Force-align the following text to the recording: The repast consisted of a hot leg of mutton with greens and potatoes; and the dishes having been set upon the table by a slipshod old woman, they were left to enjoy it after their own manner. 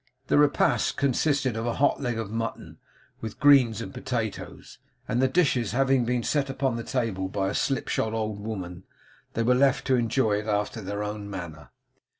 The 0.29 0.39
repast 0.39 0.97
consisted 0.97 1.55
of 1.55 1.67
a 1.67 1.75
hot 1.75 2.01
leg 2.01 2.17
of 2.17 2.31
mutton 2.31 2.79
with 3.19 3.39
greens 3.39 3.81
and 3.81 3.93
potatoes; 3.93 4.79
and 5.07 5.21
the 5.21 5.27
dishes 5.27 5.73
having 5.73 6.05
been 6.05 6.23
set 6.23 6.49
upon 6.49 6.75
the 6.75 6.83
table 6.83 7.27
by 7.27 7.49
a 7.49 7.53
slipshod 7.53 8.11
old 8.11 8.39
woman, 8.39 8.83
they 9.35 9.43
were 9.43 9.53
left 9.53 9.85
to 9.85 9.95
enjoy 9.97 10.39
it 10.39 10.47
after 10.47 10.81
their 10.81 11.03
own 11.03 11.29
manner. 11.29 11.69